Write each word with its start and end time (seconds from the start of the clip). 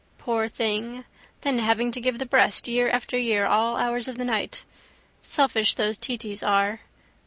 Poor 0.17 0.47
thing! 0.47 1.05
Then 1.41 1.59
having 1.59 1.91
to 1.91 2.01
give 2.01 2.17
the 2.17 2.25
breast 2.25 2.67
year 2.67 2.89
after 2.89 3.19
year 3.19 3.45
all 3.45 3.77
hours 3.77 4.07
of 4.07 4.17
the 4.17 4.25
night. 4.25 4.65
Selfish 5.21 5.75
those 5.75 5.95
t.t's 5.95 6.41
are. 6.41 6.79